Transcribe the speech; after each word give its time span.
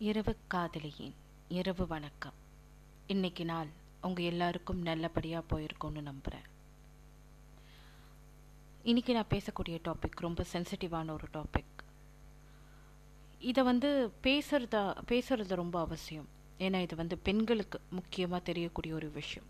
இரவு 0.00 0.36
காதலியின் 0.48 1.14
இரவு 1.48 1.86
வணக்கம். 1.86 2.32
இன்னைக்கு 3.06 3.44
நாள் 3.44 3.66
உங்கள் 4.02 4.24
எல்லாருக்கும் 4.24 4.82
நல்லபடியாக 4.82 5.44
போயிருக்கோன்னு 5.50 6.02
நம்புகிறேன் 6.02 6.46
இன்றைக்கி 8.84 9.12
நான் 9.12 9.30
பேசக்கூடிய 9.30 9.78
டாபிக் 9.88 10.20
ரொம்ப 10.20 10.44
சென்சிட்டிவான 10.52 11.10
ஒரு 11.10 11.28
டாபிக் 11.32 11.82
இதை 13.38 13.64
வந்து 13.64 14.12
பேசுறதா 14.22 14.96
பேசுறது 15.08 15.54
ரொம்ப 15.54 15.80
அவசியம். 15.80 16.28
ஏன்னா 16.58 16.80
இது 16.80 16.96
வந்து 16.96 17.18
பெண்களுக்கு 17.18 17.80
முக்கியமாக 17.90 18.42
தெரியக்கூடிய 18.42 18.94
ஒரு 18.94 19.10
விஷயம். 19.10 19.48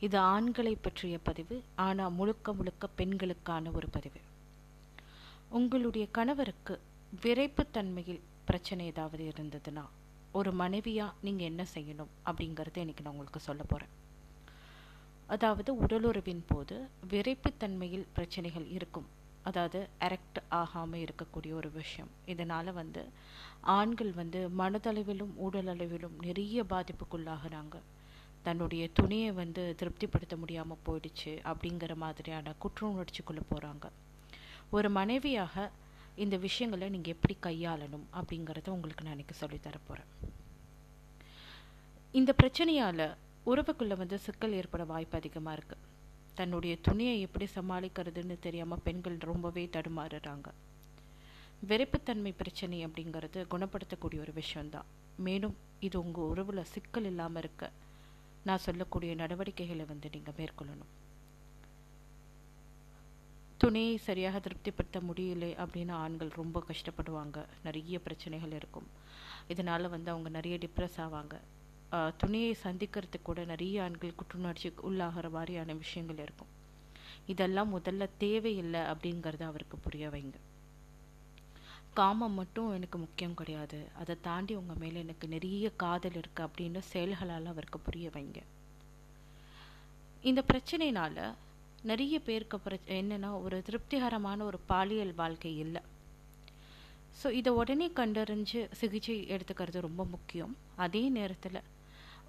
இது 0.00 0.18
ஆண்களை 0.18 0.74
பற்றிய 0.74 1.18
பதிவு 1.22 1.62
ஆனால் 1.74 2.12
முழுக்க 2.12 2.52
முழுக்க 2.52 2.86
பெண்களுக்கான 2.86 3.70
ஒரு 3.70 3.88
பதிவு. 3.88 4.20
உங்களுடைய 5.48 6.08
கணவருக்கு 6.10 6.80
விரைப்புத்தன்மையில் 7.22 8.20
பிரச்சனை 8.44 8.86
ஏதாவது 8.86 9.24
இருந்ததுன்னா 9.32 9.84
ஒரு 10.32 10.52
மனைவியாக 10.52 11.16
நீங்கள் 11.20 11.46
என்ன 11.46 11.62
செய்யணும் 11.74 12.12
அப்படிங்கிறத 12.26 12.82
இன்றைக்கி 12.84 13.02
நான் 13.02 13.14
உங்களுக்கு 13.14 13.40
சொல்ல 13.40 13.62
போகிறேன் 13.62 13.92
அதாவது 15.26 15.70
உடலுறவின் 15.82 16.44
போது 16.46 16.76
விரைப்புத்தன்மையில் 17.10 18.06
பிரச்சனைகள் 18.12 18.66
இருக்கும். 18.68 19.08
அதாவது 19.42 19.78
எரெக்ட் 20.00 20.38
ஆகாமல் 20.48 21.02
இருக்கக்கூடிய 21.04 21.52
ஒரு 21.54 21.70
விஷயம். 21.70 22.10
இதனால் 22.26 22.70
வந்து 22.72 23.02
ஆண்கள் 23.76 24.12
வந்து 24.12 24.40
மனதளவிலும் 24.58 25.32
உடலளவிலும் 25.46 26.16
நிறைய 26.20 26.64
பாதிப்புக்குள்ளாகிறாங்க. 26.64 27.76
தன்னுடைய 28.46 28.84
துணியை 28.92 29.30
வந்து 29.32 29.62
திருப்திப்படுத்த 29.80 30.36
முடியாமல் 30.36 30.82
போயிடுச்சு 30.86 31.32
அப்படிங்கிற 31.50 31.92
மாதிரியான 31.94 32.54
குற்ற 32.58 32.80
உணர்ச்சிக்குள்ளே 32.86 33.42
போகிறாங்க 33.50 33.86
ஒரு 34.70 34.90
மனைவியாக 34.90 35.70
இந்த 36.16 36.36
விஷயங்களை 36.36 36.88
நீங்கள் 36.90 37.14
எப்படி 37.14 37.36
கையாளணும் 37.46 38.06
அப்படிங்கிறத 38.18 38.68
உங்களுக்கு 38.68 39.04
நான் 39.04 39.16
இன்றைக்கி 39.16 39.36
சொல்லித்தரப்போகிறேன் 39.40 40.10
இந்த 42.14 42.34
பிரச்சனையால் 42.40 43.06
உறவுக்குள்ளே 43.46 43.96
வந்து 43.96 44.18
சிக்கல் 44.18 44.52
ஏற்பட 44.52 44.84
வாய்ப்பு 44.84 45.16
அதிகமாக 45.18 45.56
இருக்குது 45.58 45.88
தன்னுடைய 46.34 46.74
துணியை 46.80 47.20
எப்படி 47.20 47.46
சமாளிக்கிறதுன்னு 47.54 48.36
தெரியாமல் 48.38 48.82
பெண்கள் 48.84 49.18
ரொம்பவே 49.30 49.64
தடுமாறுறாங்க. 49.76 50.48
வெறுப்புத்தன்மை 51.70 52.32
பிரச்சனை 52.38 52.86
அப்படிங்கிறது 52.86 53.40
குணப்படுத்தக்கூடிய 53.54 54.20
ஒரு 54.20 54.32
விஷயந்தான் 54.32 54.88
மேலும் 55.16 55.56
இது 55.80 55.96
உங்கள் 56.04 56.24
உறவில் 56.24 56.70
சிக்கல் 56.74 57.04
இல்லாமல் 57.04 57.42
இருக்க 57.42 57.70
நான் 58.44 58.64
சொல்லக்கூடிய 58.66 59.14
நடவடிக்கைகளை 59.14 59.84
வந்து 59.84 60.08
நீங்கள் 60.10 60.36
மேற்கொள்ளணும். 60.40 60.92
துணையை 63.62 63.96
சரியாக 64.06 64.36
திருப்திப்படுத்த 64.44 64.98
முடியலை 65.08 65.50
அப்படின்னு 65.62 65.94
ஆண்கள் 66.04 66.30
ரொம்ப 66.40 66.62
கஷ்டப்படுவாங்க. 66.68 67.38
நிறைய 67.66 67.96
பிரச்சனைகள் 68.06 68.54
இருக்கும். 68.60 68.88
இதனால் 69.52 69.92
வந்து 69.94 70.08
அவங்க 70.12 70.28
நிறைய 70.38 70.54
டிப்ரெஸ் 70.64 70.98
ஆவாங்க. 71.04 71.34
துணையை 72.20 72.52
சந்திக்கிறதுக்கு 72.64 73.28
கூட 73.28 73.40
நிறைய 73.50 73.82
ஆண்கள் 73.84 74.18
குற்றுணர்ச்சி 74.20 74.68
உள்ளாகிற 74.88 75.26
மாதிரியான 75.36 75.74
விஷயங்கள் 75.82 76.22
இருக்கும். 76.26 76.50
இதெல்லாம் 77.32 77.70
முதல்ல 77.74 78.08
தேவையில்லை 78.24 78.80
அப்படிங்கிறத 78.92 79.42
அவருக்கு 79.50 79.76
புரிய 79.86 80.04
வைங்க. 80.14 80.38
காமம் 81.98 82.36
மட்டும் 82.40 82.68
எனக்கு 82.76 82.98
முக்கியம் 83.04 83.38
கிடையாது. 83.40 83.80
அதை 84.00 84.14
தாண்டி 84.28 84.52
உங்கள் 84.60 84.80
மேலே 84.82 84.98
எனக்கு 85.06 85.26
நிறைய 85.34 85.66
காதல் 85.82 86.18
இருக்குது 86.20 86.46
அப்படின்னு 86.46 86.80
செயல்களால் 86.92 87.50
அவருக்கு 87.52 87.80
புரிய 87.86 88.08
வைங்க. 88.16 88.38
இந்த 90.30 90.40
பிரச்சனைனால 90.50 91.16
நிறைய 91.90 92.16
பேருக்கு 92.26 92.56
பிர 92.64 92.74
என்னென்னா 92.96 93.30
ஒரு 93.44 93.56
திருப்திகரமான 93.66 94.38
ஒரு 94.50 94.58
பாலியல் 94.70 95.14
வாழ்க்கை 95.20 95.52
இல்லை. 95.64 95.82
ஸோ 97.20 97.30
இதை 97.38 97.50
உடனே 97.60 97.86
கண்டறிஞ்சு 97.98 98.60
சிகிச்சை 98.80 99.16
எடுத்துக்கிறது 99.34 99.80
ரொம்ப 99.86 100.02
முக்கியம். 100.12 100.52
அதே 100.84 101.02
நேரத்தில் 101.16 101.58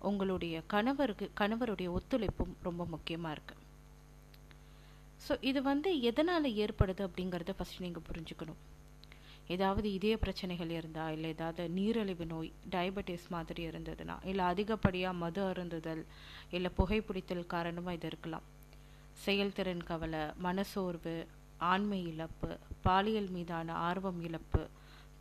உங்களுடைய 0.09 0.55
கணவருக்கு 0.73 1.25
கணவருடைய 1.41 1.89
ஒத்துழைப்பும் 1.97 2.55
ரொம்ப 2.67 2.83
முக்கியமாக 2.93 3.35
இருக்குது 3.35 3.61
ஸோ 5.25 5.33
இது 5.49 5.59
வந்து 5.69 5.89
எதனால் 6.09 6.47
ஏற்படுது 6.63 7.01
அப்படிங்கிறத 7.07 7.53
ஃபஸ்ட் 7.57 7.83
நீங்கள் 7.85 8.05
புரிஞ்சுக்கணும். 8.07 8.61
ஏதாவது 9.53 9.87
இதய 9.97 10.15
பிரச்சனைகள் 10.23 10.73
இருந்தால் 10.79 11.13
இல்லை 11.15 11.29
ஏதாவது 11.35 11.63
நீரிழிவு 11.77 12.25
நோய் 12.33 12.51
டயபெட்டிஸ் 12.73 13.27
மாதிரி 13.35 13.63
இருந்ததுன்னா 13.69 14.15
இல்லை 14.31 14.43
அதிகப்படியாக 14.51 15.21
மது 15.23 15.41
அருந்துதல் 15.51 16.03
இல்லை 16.57 16.71
புகைப்பிடித்தல் 16.79 17.51
காரணமாக 17.55 17.97
இது 17.99 18.07
இருக்கலாம். 18.11 18.45
செயல்திறன் 19.13 19.83
கவலை 19.83 20.23
மனசோர்வு 20.43 21.27
ஆண்மை 21.57 21.99
இழப்பு 22.05 22.57
பாலியல் 22.81 23.29
மீதான 23.29 23.73
ஆர்வம் 23.73 24.21
இழப்பு 24.21 24.67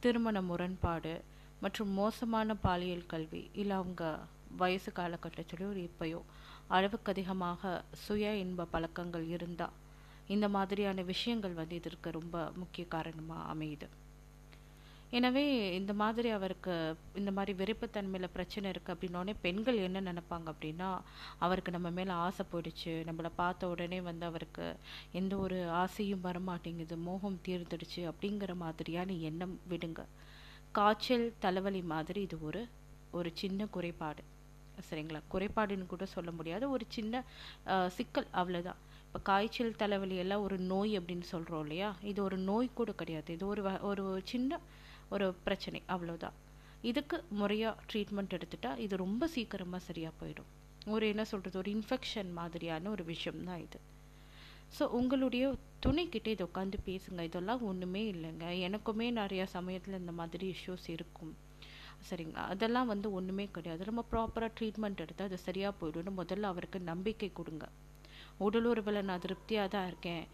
திருமண 0.00 0.42
முரண்பாடு 0.42 1.20
மற்றும் 1.60 1.90
மோசமான 1.90 2.54
பாலியல் 2.54 3.06
கல்வி. 3.06 3.50
இல்லை 3.52 3.76
அவங்க 3.76 4.18
வயசு 4.56 4.92
காலகட்டத்திலோ 4.96 5.68
இப்பயோ 5.88 6.20
அளவுக்கு 6.68 7.12
அதிகமாக 7.12 7.82
சுய 7.92 8.34
இன்ப 8.34 8.66
பழக்கங்கள் 8.72 9.26
இருந்தால் 9.28 9.76
இந்த 10.28 10.48
மாதிரியான 10.48 11.02
விஷயங்கள் 11.02 11.52
வந்து 11.52 11.74
இதற்கு 11.74 12.10
ரொம்ப 12.10 12.52
முக்கிய 12.56 12.86
காரணமாக 12.86 13.54
அமையுது. 13.54 13.88
எனவே 15.18 15.44
இந்த 15.78 15.92
மாதிரி 16.00 16.28
அவருக்கு 16.36 16.74
இந்த 17.20 17.30
மாதிரி 17.36 17.52
வெறுப்புத்தன்மையில் 17.58 18.34
பிரச்சனை 18.36 18.66
இருக்குது 18.72 18.94
அப்படின்னோடனே 18.94 19.34
பெண்கள் 19.44 19.78
என்ன 19.86 20.02
நினைப்பாங்க 20.08 20.46
அப்படின்னா 20.52 20.88
அவருக்கு 21.44 21.74
நம்ம 21.76 21.88
மேலே 21.98 22.14
ஆசை 22.26 22.44
போயிடுச்சு 22.52 22.92
நம்மளை 23.08 23.30
பார்த்த 23.40 23.68
உடனே 23.72 23.98
வந்து 24.08 24.24
அவருக்கு 24.30 24.66
எந்த 25.20 25.36
ஒரு 25.44 25.58
ஆசையும் 25.82 26.24
வரமாட்டேங்குது 26.28 26.96
மோகம் 27.08 27.38
தீர்ந்துடுச்சு 27.48 28.02
அப்படிங்கிற 28.12 28.54
மாதிரியான 28.64 29.18
எண்ணம் 29.30 29.54
விடுங்க. 29.72 30.00
காய்ச்சல் 30.78 31.26
தலைவலி 31.46 31.82
மாதிரி 31.94 32.20
இது 32.28 32.38
ஒரு 32.48 32.62
ஒரு 33.18 33.30
சின்ன 33.40 33.66
குறைபாடு. 33.76 34.22
சரிங்களா? 34.88 35.20
குறைபாடுன்னு 35.32 35.92
கூட 35.94 36.04
சொல்ல 36.16 36.30
முடியாது. 36.38 36.64
ஒரு 36.74 36.84
சின்ன 36.96 37.24
சிக்கல் 37.96 38.28
அவ்வளோதான் 38.40 38.80
இப்போ 39.06 39.20
காய்ச்சல் 39.30 39.80
தலைவலி 39.82 40.16
எல்லாம் 40.22 40.44
ஒரு 40.46 40.56
நோய் 40.72 40.92
அப்படின்னு 40.98 41.26
சொல்கிறோம் 41.32 41.62
இல்லையா? 41.64 41.88
இது 42.10 42.20
ஒரு 42.28 42.36
நோய் 42.50 42.76
கூட 42.78 42.90
கிடையாது. 43.00 43.30
இது 43.36 43.44
ஒரு 43.54 43.62
ஒரு 43.90 44.04
சின்ன 44.30 44.60
ஒரு 45.14 45.26
பிரச்சனை 45.46 45.80
அவ்வளோதான் 45.94 46.36
இதுக்கு 46.90 47.16
முறையாக 47.40 47.82
ட்ரீட்மெண்ட் 47.90 48.34
எடுத்துட்டால் 48.36 48.80
இது 48.84 48.94
ரொம்ப 49.04 49.26
சீக்கிரமாக 49.34 49.80
சரியாக 49.88 50.14
போயிடும். 50.20 50.48
ஒரு 50.94 51.04
என்ன 51.12 51.24
சொல்கிறது 51.32 51.56
ஒரு 51.62 51.70
இன்ஃபெக்ஷன் 51.76 52.30
மாதிரியான 52.38 52.90
ஒரு 52.94 53.04
விஷயம் 53.10 53.44
தான் 53.48 53.60
இது. 53.66 53.78
ஸோ 54.76 54.84
உங்களுடைய 54.98 55.44
துணைக்கிட்டே 55.84 56.32
இதை 56.34 56.44
உட்காந்து 56.48 56.78
பேசுங்க. 56.88 57.20
இதெல்லாம் 57.28 57.62
ஒன்றுமே 57.70 58.02
இல்லைங்க. 58.12 58.46
எனக்குமே 58.66 59.08
நிறையா 59.20 59.46
சமயத்தில் 59.56 60.00
இந்த 60.02 60.12
மாதிரி 60.20 60.46
இஷ்யூஸ் 60.54 60.86
இருக்கும். 60.96 61.32
சரிங்க 62.08 62.38
அதெல்லாம் 62.52 62.90
வந்து 62.92 63.08
ஒன்றுமே 63.18 63.46
கிடையாது. 63.56 63.82
நம்ம 63.90 64.04
ப்ராப்பராக 64.12 64.52
ட்ரீட்மெண்ட் 64.58 65.02
எடுத்தால் 65.04 65.28
அது 65.30 65.38
சரியாக 65.48 65.72
போயிடும்னு 65.80 66.12
முதல்ல 66.20 66.50
அவருக்கு 66.52 66.78
நம்பிக்கை 66.92 67.30
கொடுங்க. 67.40 67.66
உடலுறவில் 68.46 69.06
நான் 69.10 69.24
திருப்தியாக 69.26 69.72
தான் 69.74 69.88
இருக்கேன். 69.90 70.24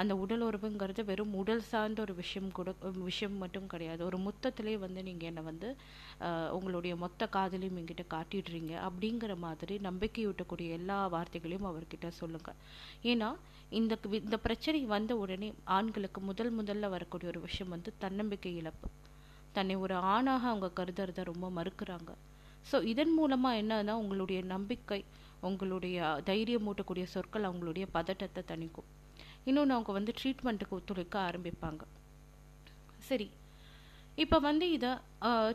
அந்த 0.00 0.12
உடல் 0.22 0.44
உறவுங்கிறது 0.46 1.02
வெறும் 1.10 1.34
உடல் 1.40 1.62
சார்ந்த 1.70 2.00
ஒரு 2.04 2.14
விஷயம் 2.20 2.50
கூட 2.58 2.70
விஷயம் 3.06 3.36
மட்டும் 3.42 3.68
கிடையாது. 3.72 4.00
ஒரு 4.08 4.18
மொத்தத்திலே 4.26 4.74
வந்து 4.84 5.00
நீங்கள் 5.08 5.28
என்னை 5.30 5.42
வந்து 5.50 5.68
உங்களுடைய 6.56 6.92
மொத்த 7.04 7.28
காதலையும் 7.36 7.78
எங்கிட்ட 7.80 8.04
காட்டிடுறீங்க 8.14 8.72
அப்படிங்கிற 8.88 9.34
மாதிரி 9.46 9.74
நம்பிக்கையூட்டக்கூடிய 9.88 10.68
எல்லா 10.78 10.98
வார்த்தைகளையும் 11.14 11.68
அவர்கிட்ட 11.70 12.08
சொல்லுங்கள் 12.20 12.58
ஏன்னா 13.12 13.28
இந்த 13.78 13.94
இந்த 14.22 14.36
பிரச்சனை 14.46 14.80
வந்த 14.94 15.12
உடனே 15.22 15.48
ஆண்களுக்கு 15.76 16.20
முதல் 16.30 16.52
முதல்ல 16.58 16.90
வரக்கூடிய 16.96 17.30
ஒரு 17.32 17.42
விஷயம் 17.46 17.74
வந்து 17.76 17.92
தன்னம்பிக்கை 18.04 18.52
இழப்பு. 18.60 18.88
தன்னை 19.56 19.76
ஒரு 19.84 19.94
ஆணாக 20.14 20.44
அவங்க 20.52 20.68
கருதுறத 20.78 21.22
ரொம்ப 21.30 21.46
மறுக்கிறாங்க. 21.58 22.10
ஸோ 22.70 22.76
இதன் 22.92 23.14
மூலமாக 23.18 23.60
என்னன்னா 23.62 23.94
உங்களுடைய 24.02 24.40
நம்பிக்கை 24.54 25.00
உங்களுடைய 25.48 25.96
தைரியம் 26.28 26.64
மூட்டக்கூடிய 26.66 27.06
சொற்கள் 27.14 27.48
அவங்களுடைய 27.48 27.86
பதட்டத்தை 27.96 28.42
தணிக்கும். 28.52 28.88
இன்னொன்று 29.48 29.74
அவங்க 29.74 29.92
வந்து 29.98 30.12
ட்ரீட்மெண்ட்டுக்கு 30.20 30.76
ஒத்துழைக்க 30.78 31.16
ஆரம்பிப்பாங்க. 31.28 31.82
சரி. 33.08 33.28
இப்போ 34.22 34.36
வந்து 34.48 34.66
இதை 34.76 34.90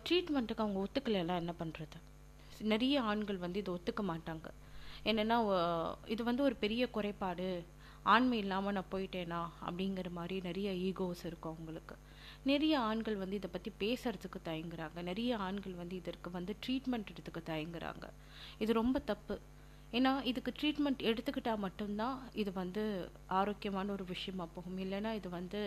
ட்ரீட்மெண்ட்டுக்கு 0.07 0.63
அவங்க 0.65 0.79
ஒத்துக்கலையெல்லாம் 0.85 1.41
என்ன 1.43 1.53
பண்ணுறது 1.61 1.99
நிறைய 2.71 2.95
ஆண்கள் 3.11 3.39
வந்து 3.43 3.61
இதை 3.61 3.71
ஒத்துக்க 3.77 4.01
மாட்டாங்க. 4.09 4.47
என்னென்னா 5.09 5.37
இது 6.13 6.21
வந்து 6.29 6.43
ஒரு 6.47 6.55
பெரிய 6.63 6.83
குறைபாடு. 6.95 7.47
ஆண்மை 8.13 8.37
இல்லாமல் 8.43 8.75
நான் 8.77 8.91
போயிட்டேனா? 8.91 9.41
அப்படிங்கிற 9.67 10.09
மாதிரி 10.17 10.35
நிறைய 10.47 10.69
ஈகோஸ் 10.87 11.23
இருக்கும் 11.29 11.53
அவங்களுக்கு. 11.55 11.95
நிறைய 12.49 12.75
ஆண்கள் 12.89 13.17
வந்து 13.23 13.39
இதை 13.39 13.49
பற்றி 13.55 13.71
பேசுறதுக்கு 13.81 14.39
தயங்குறாங்க. 14.49 14.99
நிறைய 15.09 15.31
ஆண்கள் 15.47 15.75
வந்து 15.81 15.95
இதற்கு 16.01 16.29
வந்து 16.37 16.53
ட்ரீட்மெண்ட் 16.63 17.11
எடுத்துக்க 17.13 17.41
தயங்குறாங்க. 17.51 18.05
இது 18.63 18.73
ரொம்ப 18.81 18.99
தப்பு. 19.11 19.35
ஏன்னா 19.97 20.11
இதுக்கு 20.31 20.51
ட்ரீட்மெண்ட் 20.59 21.01
எடுத்துக்கிட்டால் 21.09 21.63
மட்டும்தான் 21.65 22.17
இது 22.41 22.51
வந்து 22.61 22.83
ஆரோக்கியமான 23.39 23.91
ஒரு 23.95 24.05
விஷயமா 24.13 24.45
போகும். 24.55 24.77
இல்லைன்னா 24.85 25.11
இது 25.19 25.29
வந்து 25.39 25.61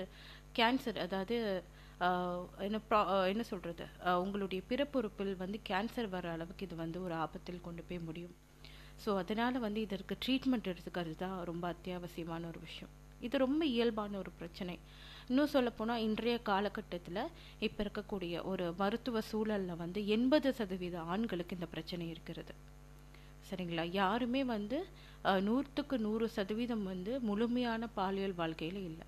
கேன்சர் 0.58 0.98
அதாவது 1.06 1.36
என்ன 2.66 2.78
ப்ரா 2.88 3.00
என்ன 3.32 3.42
சொல்கிறது 3.50 3.84
உங்களுடைய 4.24 4.60
பிறப்புறுப்பில் 4.70 5.32
வந்து 5.42 5.58
கேன்சர் 5.70 6.08
வர 6.14 6.30
அளவுக்கு 6.36 6.66
இது 6.68 6.76
வந்து 6.84 6.98
ஒரு 7.06 7.14
ஆபத்தில் 7.24 7.64
கொண்டு 7.66 7.82
போய் 7.88 8.06
முடியும். 8.08 8.34
ஸோ 9.02 9.10
அதனால் 9.22 9.64
வந்து 9.66 9.80
இதற்கு 9.86 10.14
ட்ரீட்மெண்ட் 10.24 10.70
எடுத்துக்கிறது 10.72 11.16
தான் 11.24 11.36
ரொம்ப 11.50 11.64
அத்தியாவசியமான 11.74 12.46
ஒரு 12.52 12.60
விஷயம். 12.68 12.92
இது 13.26 13.36
ரொம்ப 13.46 13.62
இயல்பான 13.74 14.18
ஒரு 14.22 14.32
பிரச்சனை. 14.40 14.74
இன்னும் 15.30 15.52
சொல்லப்போனால் 15.56 16.04
இன்றைய 16.06 16.36
காலகட்டத்தில் 16.50 17.22
இப்போ 17.66 17.80
இருக்கக்கூடிய 17.84 18.42
ஒரு 18.52 18.64
மருத்துவ 18.80 19.20
சூழலில் 19.30 19.80
வந்து 19.84 20.00
எண்பது 20.16 20.50
சதவீத 20.58 20.96
ஆண்களுக்கு 21.14 21.56
இந்த 21.58 21.68
பிரச்சனை 21.74 22.06
இருக்கிறது. 22.14 22.54
சரிங்களா? 23.48 23.84
யாருமே 24.00 24.42
வந்து 24.54 24.78
நூற்றுக்கு 25.48 25.96
நூறு 26.06 26.26
சதவீதம் 26.36 26.84
வந்து 26.92 27.12
முழுமையான 27.28 27.88
பாலியல் 27.98 28.38
வாழ்க்கையில் 28.40 28.80
இல்லை. 28.90 29.06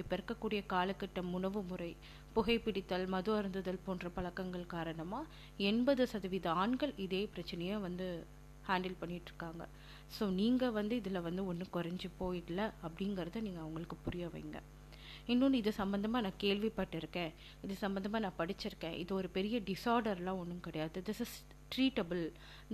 இப்போ 0.00 0.12
இருக்கக்கூடிய 0.16 0.60
காலகட்டம் 0.72 1.32
உணவு 1.38 1.60
முறை 1.70 1.90
புகைப்பிடித்தல் 2.34 3.06
மது 3.14 3.30
அருந்துதல் 3.38 3.84
போன்ற 3.86 4.08
பழக்கங்கள் 4.16 4.72
காரணமாக 4.74 5.30
எண்பது 5.70 6.02
சதவீத 6.12 6.46
ஆண்கள் 6.62 6.94
இதே 7.06 7.22
பிரச்சனையை 7.34 7.76
வந்து 7.86 8.06
ஹேண்டில் 8.68 9.00
பண்ணிகிட்ருக்காங்க 9.00 9.62
ஸோ 10.16 10.24
நீங்கள் 10.40 10.74
வந்து 10.78 10.94
இதில் 11.00 11.24
வந்து 11.26 11.42
ஒன்றும் 11.50 11.72
குறைஞ்சி 11.76 12.08
போயிடல 12.20 12.60
அப்படிங்கிறத 12.86 13.40
நீங்கள் 13.46 13.64
அவங்களுக்கு 13.64 13.96
புரிய 14.06 14.24
வைங்க. 14.34 14.58
இன்னொன்று 15.32 15.60
இது 15.62 15.70
சம்மந்தமாக 15.80 16.24
நான் 16.26 16.42
கேள்விப்பட்டிருக்கேன். 16.44 17.32
இது 17.64 17.74
சம்மந்தமாக 17.84 18.24
நான் 18.26 18.38
படிச்சிருக்கேன். 18.40 18.96
இது 19.02 19.12
ஒரு 19.20 19.28
பெரிய 19.36 19.56
டிசார்டர்லாம் 19.68 20.40
ஒன்றும் 20.42 20.64
கிடையாது. 20.66 21.00
This 21.08 21.22
is 21.26 21.36
treatable 21.74 22.22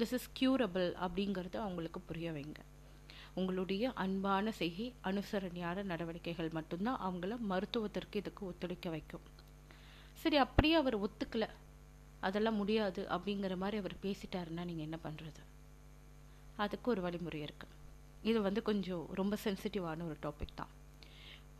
this 0.00 0.14
is 0.18 0.28
curable 0.40 0.88
அப்படிங்கிறத 1.04 1.56
அவங்களுக்கு 1.66 2.00
புரிய 2.10 2.28
வைங்க. 2.36 2.60
உங்களுடைய 3.38 3.84
அன்பான 4.04 4.52
செய்கை 4.60 4.86
அனுசரணையான 5.08 5.84
நடவடிக்கைகள் 5.90 6.50
மட்டும்தான் 6.58 7.00
அவங்கள 7.08 7.34
மருத்துவத்திற்கு 7.50 8.20
இதுக்கு 8.22 8.42
ஒத்துழைக்க 8.50 8.88
வைக்கும். 8.96 9.26
சரி 10.22 10.38
அப்படியே 10.44 10.76
அவர் 10.82 10.96
ஒத்துக்கல. 11.06 11.46
அதெல்லாம் 12.26 12.58
முடியாது 12.60 13.02
அப்படிங்கிற 13.14 13.56
மாதிரி 13.62 13.76
அவர் 13.82 13.94
பேசிட்டாருன்னா 14.04 14.62
நீங்கள் 14.70 14.86
என்ன 14.88 14.98
பண்ணுறது 15.04 15.42
அதுக்கு 16.64 16.88
ஒரு 16.94 17.00
வழிமுறை 17.04 17.40
இருக்குது 17.46 17.74
இது 18.30 18.38
வந்து 18.46 18.60
கொஞ்சம் 18.68 19.04
ரொம்ப 19.20 19.34
சென்சிட்டிவான 19.44 20.06
ஒரு 20.08 20.16
டாபிக் 20.24 20.58
தான். 20.60 20.72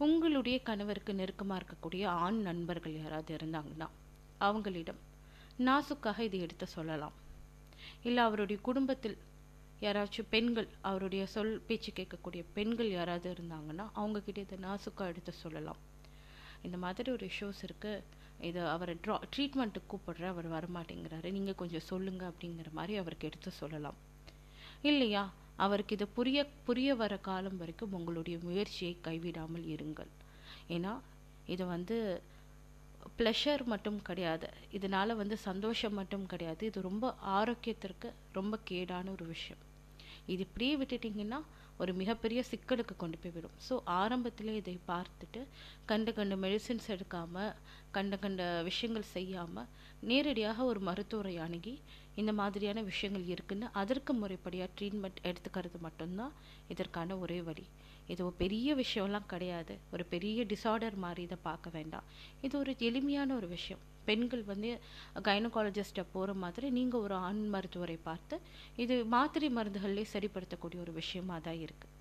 உங்களுடைய 0.06 0.56
கணவருக்கு 0.68 1.12
நெருக்கமாக 1.20 1.60
இருக்கக்கூடிய 1.60 2.04
ஆண் 2.24 2.40
நண்பர்கள் 2.48 2.96
யாராவது 3.02 3.32
இருந்தாங்கன்னா 3.36 3.88
அவங்களிடம் 4.48 5.00
நாசுக்காக 5.68 6.18
இதை 6.26 6.40
எடுத்து 6.46 6.66
சொல்லலாம். 6.76 7.16
இல்லை 8.02 8.22
அவருடைய 8.24 8.62
குடும்பத்தில் 8.62 9.18
யாராச்சும் 9.80 10.30
பெண்கள் 10.30 10.68
அவருடைய 10.80 11.26
சொல் 11.26 11.60
பேச்சு 11.66 11.92
கேட்கக்கூடிய 11.96 12.44
பெண்கள் 12.52 12.90
யாராவது 12.90 13.32
இருந்தாங்கன்னா 13.32 13.86
அவங்கக்கிட்ட 13.96 14.38
இதை 14.38 14.58
நாசுக்காக 14.58 15.06
எடுத்து 15.06 15.32
சொல்லலாம். 15.32 15.80
இந்த 16.62 16.76
மாதிரி 16.76 17.10
ஒரு 17.10 17.26
இஷ்யூஸ் 17.26 17.60
இருக்குது 17.66 18.02
இது 18.40 18.68
அவரை 18.68 18.96
ட்ரா 19.06 19.20
ட்ரீட்மெண்ட்டுக்கு 19.36 19.90
கூப்பிடுற 19.92 20.24
அவர் 20.26 20.48
வரமாட்டேங்கிறாரு. 20.52 21.30
நீங்கள் 21.30 21.54
கொஞ்சம் 21.54 21.80
சொல்லுங்கள் 21.80 22.28
அப்படிங்கிற 22.28 22.70
மாதிரி 22.72 22.96
அவருக்கு 22.98 23.26
எடுத்து 23.26 23.50
சொல்லலாம். 23.50 23.98
இல்லையா? 24.82 25.32
அவருக்கு 25.56 25.94
இது 25.94 26.06
புரிய 26.08 26.46
புரிய 26.64 26.94
வர 26.94 27.16
காலம் 27.18 27.56
வரைக்கும் 27.56 27.92
உங்களுடைய 27.92 28.38
முயற்சியை 28.42 28.96
கைவிடாமல் 29.04 29.64
இருங்கள். 29.74 30.10
ஏன்னா 30.68 30.92
இது 31.46 31.66
வந்து 31.66 32.22
ப்ளஷர் 33.18 33.62
மட்டும் 33.72 33.98
கிடையாது. 34.08 34.48
இதனால் 34.76 35.18
வந்து 35.20 35.36
சந்தோஷம் 35.48 35.96
மட்டும் 36.00 36.26
கிடையாது. 36.32 36.62
இது 36.70 36.88
ரொம்ப 36.88 37.06
ஆரோக்கியத்திற்கு 37.38 38.08
ரொம்ப 38.38 38.58
கேடான 38.70 39.10
ஒரு 39.16 39.26
விஷயம். 39.34 39.62
இது 40.32 40.42
இப்படியே 40.48 40.74
விட்டுட்டிங்கன்னா 40.80 41.38
ஒரு 41.82 41.92
மிகப்பெரிய 42.00 42.40
சிக்கலுக்கு 42.50 42.94
கொண்டு 43.02 43.18
போய் 43.22 43.32
விடும். 43.34 43.56
ஸோ 43.66 43.74
ஆரம்பத்திலே 44.00 44.54
இதை 44.60 44.74
பார்த்துட்டு 44.90 45.40
கண்ட 45.90 46.12
கண்ட 46.18 46.36
மெடிசின்ஸ் 46.44 46.88
எடுக்காமல் 46.94 47.52
கண்ட 47.96 48.14
கண்ட 48.24 48.42
விஷயங்கள் 48.68 49.12
செய்யாமல் 49.16 49.68
நேரடியாக 50.10 50.64
ஒரு 50.70 50.80
மருத்துவரை 50.88 51.34
அணுகி 51.46 51.74
இந்த 52.20 52.32
மாதிரியான 52.40 52.82
விஷயங்கள் 52.90 53.26
இருக்குன்னு 53.34 53.66
அதற்கு 53.82 54.12
முறைப்படியாக 54.22 54.70
ட்ரீட்மெண்ட் 54.78 55.20
எடுத்துக்கிறது 55.30 55.78
மட்டும்தான் 55.86 56.34
இதற்கான 56.74 57.18
ஒரே 57.24 57.38
வழி. 57.48 57.66
இது 58.12 58.20
ஒரு 58.28 58.34
பெரிய 58.42 58.74
விஷயம்லாம் 58.82 59.30
கிடையாது. 59.32 59.74
ஒரு 59.94 60.04
பெரிய 60.14 60.44
டிசார்டர் 60.52 60.96
மாதிரி 61.04 61.22
இதை 61.28 61.38
பார்க்க 61.48 61.76
வேண்டாம். 61.76 62.06
இது 62.46 62.54
ஒரு 62.62 62.72
எளிமையான 62.88 63.34
ஒரு 63.40 63.48
விஷயம். 63.56 63.82
பெண்கள் 64.08 64.42
வந்து 64.50 64.70
கைனகாலஜிஸ்ட்டை 65.26 66.04
போகிற 66.12 66.34
மாதிரி 66.42 66.66
நீங்கள் 66.76 67.02
ஒரு 67.06 67.14
ஆண் 67.28 67.42
மருத்துவரை 67.54 67.96
பார்த்து 68.08 68.36
இது 68.82 68.94
மாத்திரை 69.14 69.48
மருந்துகள்லேயே 69.58 70.12
சரிப்படுத்தக்கூடிய 70.14 70.80
ஒரு 70.84 70.92
விஷயமா 71.00 71.36
தான் 71.46 71.60
இருக்குது 71.64 71.94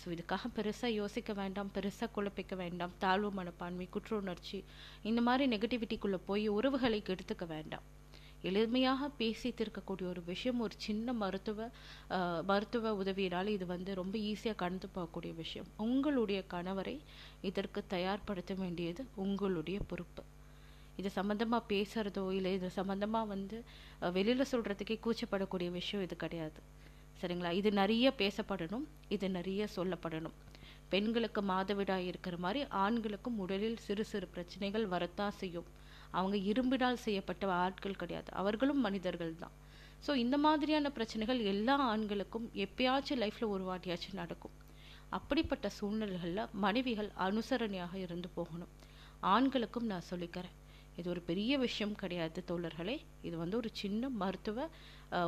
ஸோ 0.00 0.06
இதுக்காக 0.14 0.48
பெருசாக 0.56 0.90
யோசிக்க 1.00 1.32
வேண்டாம். 1.40 1.70
பெருசாக 1.76 2.08
குழப்பிக்க 2.16 2.54
வேண்டாம். 2.62 2.92
தாழ்வு 3.02 3.30
மனப்பான்மை 3.38 3.86
குற்ற 3.96 4.12
உணர்ச்சி 4.22 4.58
இந்த 5.10 5.20
மாதிரி 5.28 5.44
நெகட்டிவிட்டிக்குள்ளே 5.54 6.20
போய் 6.30 6.46
உறவுகளை 6.58 7.00
கெடுத்துக்க 7.08 7.46
வேண்டாம். 7.56 7.86
எளிமையாக 8.48 9.08
பேசி 9.20 9.48
தீர்க்கக்கூடிய 9.58 10.06
ஒரு 10.12 10.22
விஷயம் 10.30 10.60
ஒரு 10.66 10.74
சின்ன 10.86 11.12
மருத்துவ 11.22 11.68
மருத்துவ 12.50 12.92
உதவியினால் 13.02 13.50
இது 13.56 13.66
வந்து 13.74 13.90
ரொம்ப 14.00 14.14
ஈஸியாக 14.30 14.60
கடந்து 14.62 14.88
போகக்கூடிய 14.94 15.32
விஷயம். 15.42 15.68
உங்களுடைய 15.86 16.40
கணவரை 16.54 16.96
இதற்கு 17.50 17.82
தயார்படுத்த 17.94 18.54
வேண்டியது 18.62 19.04
உங்களுடைய 19.24 19.80
பொறுப்பு. 19.90 20.24
இது 21.00 21.10
சம்மந்தமாக 21.18 21.62
பேசுகிறதோ 21.72 22.24
இல்லை 22.38 22.52
இது 22.58 22.70
சம்மந்தமாக 22.76 23.30
வந்து 23.34 23.58
வெளியில் 24.16 24.50
சொல்கிறதுக்கே 24.52 24.96
கூச்சப்படக்கூடிய 25.04 25.68
விஷயம் 25.78 26.04
இது 26.06 26.16
கிடையாது. 26.24 26.60
சரிங்களா? 27.20 27.52
இது 27.60 27.70
நிறைய 27.80 28.06
பேசப்படணும் 28.22 28.86
இது 29.16 29.26
நிறைய 29.38 29.68
சொல்லப்படணும். 29.76 30.36
பெண்களுக்கு 30.92 31.40
மாதவிடாய் 31.50 32.08
இருக்கிற 32.10 32.36
மாதிரி 32.44 32.60
ஆண்களுக்கும் 32.84 33.38
உடலில் 33.44 33.78
சிறு 33.86 34.04
சிறு 34.04 34.26
பிரச்சனைகள் 34.34 34.86
வரத்தான் 34.94 35.38
செய்யும். 35.42 35.68
அவங்க 36.18 36.36
இரும்பினால் 36.50 37.04
செய்யப்பட்ட 37.06 37.52
ஆட்கள் 37.64 38.00
கிடையாது. 38.02 38.28
அவர்களும் 38.40 38.82
மனிதர்கள் 38.86 39.34
தான் 39.42 39.56
ஸோ 40.06 40.12
இந்த 40.24 40.36
மாதிரியான 40.38 40.90
பிரச்சனைகள் 40.90 41.40
எல்லா 41.52 41.74
ஆண்களுக்கும் 41.92 42.46
எப்பயாச்சும் 42.64 43.20
லைஃப்பில் 43.22 43.52
ஒரு 43.54 43.64
வாட்டியாச்சும் 43.68 44.20
நடக்கும். 44.20 44.56
அப்படிப்பட்ட 45.18 45.66
சூழ்நிலைகளில் 45.78 46.50
மனைவிகள் 46.64 47.10
அனுசரணையாக 47.26 47.94
இருந்து 48.06 48.28
போகணும். 48.38 48.72
ஆண்களுக்கும் 49.34 49.90
நான் 49.92 50.08
சொல்லிக்கிறேன். 50.10 50.56
இது 50.98 51.06
ஒரு 51.10 51.20
பெரிய 51.28 51.52
விஷயம் 51.58 51.94
கிடையாது 52.00 52.40
தோழர்களே. 52.50 52.96
இது 53.28 53.36
வந்து 53.42 53.56
ஒரு 53.60 53.70
சின்ன 53.80 54.08
மருத்துவ 54.22 54.66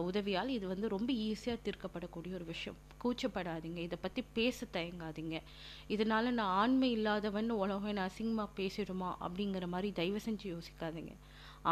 உதவியால் 0.09 0.51
இது 0.57 0.67
வந்து 0.73 0.87
ரொம்ப 0.95 1.11
ஈஸியாக 1.29 1.59
தீர்க்கப்படக்கூடிய 1.67 2.33
ஒரு 2.39 2.47
விஷயம். 2.53 2.77
கூச்சப்படாதீங்க. 3.03 3.81
இதை 3.89 3.97
பற்றி 4.01 4.23
பேச 4.39 4.67
தயங்காதீங்க. 4.77 5.39
இதனால 5.95 6.31
நான் 6.39 6.55
ஆண்மை 6.63 6.91
இல்லாதவன் 6.97 7.51
உலகம் 7.63 7.91
என்ன 7.93 8.09
அசிங்கமாக 8.11 8.49
பேசிடுமா 8.61 9.11
அப்படிங்கிற 9.27 9.67
மாதிரி 9.75 9.91
தயவு 9.93 10.21
செஞ்சு 10.27 10.47
யோசிக்காதீங்க. 10.55 11.15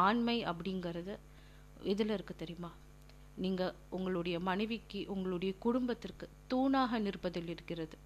ஆண்மை 0.05 0.37
அப்படிங்கிறது 0.53 1.15
இதில் 1.93 2.15
இருக்குது 2.17 2.43
தெரியுமா? 2.43 2.71
நீங்கள் 3.45 3.75
உங்களுடைய 3.97 4.37
மனைவிக்கு 4.49 5.01
உங்களுடைய 5.15 5.53
குடும்பத்திற்கு 5.67 6.27
தூணாக 6.53 6.99
நிற்பதில் 7.07 7.51
இருக்கிறது. 7.55 7.97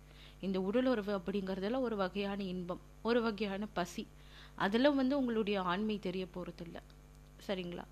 இந்த 0.46 0.58
உடலுறவு 0.68 1.12
அப்படிங்கிறதுல 1.18 1.80
ஒரு 1.80 1.96
வகையான 1.96 2.40
இன்பம் 2.52 2.82
ஒரு 3.08 3.20
வகையான 3.22 3.66
பசி 3.78 4.04
அதில் 4.56 4.94
வந்து 4.94 5.18
உங்களுடைய 5.18 5.62
ஆண்மை 5.62 5.98
தெரிய 5.98 6.26
போகிறதில்ல 6.34 6.78
சரிங்களா? 7.46 7.84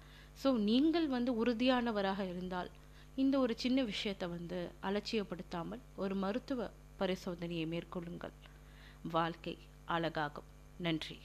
ஸோ 0.43 0.59
நீங்கள் 0.59 1.09
வந்து 1.09 1.45
உறுதியானவராக 1.45 2.29
இருந்தால் 2.29 2.71
இந்த 3.15 3.39
ஒரு 3.39 3.55
சின்ன 3.57 3.83
விஷயத்தை 3.83 4.29
வந்து 4.29 4.71
அலட்சியப்படுத்தாமல் 4.83 5.83
ஒரு 5.97 6.15
மருத்துவ 6.15 6.71
பரிசோதனையை 6.99 7.67
மேற்கொள்ளுங்கள். 7.67 8.35
வாழ்க்கை 9.11 9.59
அழகாகும். 9.89 10.51
நன்றி. 10.79 11.19